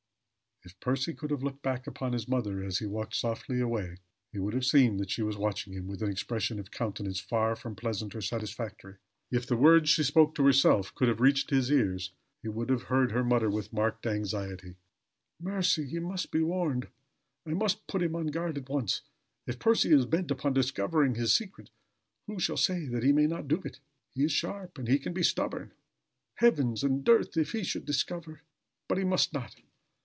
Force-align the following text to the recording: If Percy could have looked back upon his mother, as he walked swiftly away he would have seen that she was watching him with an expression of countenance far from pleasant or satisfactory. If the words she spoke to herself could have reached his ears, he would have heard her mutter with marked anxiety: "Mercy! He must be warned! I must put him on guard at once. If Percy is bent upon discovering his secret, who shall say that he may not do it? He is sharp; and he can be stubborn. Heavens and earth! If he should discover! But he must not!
If 0.63 0.79
Percy 0.79 1.15
could 1.15 1.31
have 1.31 1.41
looked 1.41 1.63
back 1.63 1.87
upon 1.87 2.13
his 2.13 2.27
mother, 2.27 2.63
as 2.63 2.77
he 2.77 2.85
walked 2.85 3.15
swiftly 3.15 3.59
away 3.59 3.97
he 4.31 4.37
would 4.37 4.53
have 4.53 4.63
seen 4.63 4.97
that 4.97 5.09
she 5.09 5.23
was 5.23 5.35
watching 5.35 5.73
him 5.73 5.87
with 5.87 6.03
an 6.03 6.11
expression 6.11 6.59
of 6.59 6.69
countenance 6.69 7.19
far 7.19 7.55
from 7.55 7.75
pleasant 7.75 8.13
or 8.13 8.21
satisfactory. 8.21 8.97
If 9.31 9.47
the 9.47 9.57
words 9.57 9.89
she 9.89 10.03
spoke 10.03 10.35
to 10.35 10.45
herself 10.45 10.93
could 10.93 11.07
have 11.07 11.19
reached 11.19 11.49
his 11.49 11.71
ears, 11.71 12.11
he 12.43 12.47
would 12.47 12.69
have 12.69 12.83
heard 12.83 13.11
her 13.11 13.23
mutter 13.23 13.49
with 13.49 13.73
marked 13.73 14.05
anxiety: 14.05 14.75
"Mercy! 15.41 15.83
He 15.87 15.97
must 15.97 16.29
be 16.29 16.43
warned! 16.43 16.89
I 17.47 17.55
must 17.55 17.87
put 17.87 18.03
him 18.03 18.15
on 18.15 18.27
guard 18.27 18.55
at 18.55 18.69
once. 18.69 19.01
If 19.47 19.57
Percy 19.57 19.91
is 19.91 20.05
bent 20.05 20.29
upon 20.29 20.53
discovering 20.53 21.15
his 21.15 21.33
secret, 21.33 21.71
who 22.27 22.39
shall 22.39 22.55
say 22.57 22.85
that 22.85 23.01
he 23.03 23.11
may 23.11 23.25
not 23.25 23.47
do 23.47 23.63
it? 23.65 23.79
He 24.13 24.25
is 24.25 24.31
sharp; 24.31 24.77
and 24.77 24.87
he 24.87 24.99
can 24.99 25.11
be 25.13 25.23
stubborn. 25.23 25.71
Heavens 26.35 26.83
and 26.83 27.07
earth! 27.09 27.35
If 27.35 27.53
he 27.53 27.63
should 27.63 27.83
discover! 27.87 28.41
But 28.87 28.99
he 28.99 29.03
must 29.03 29.33
not! 29.33 29.55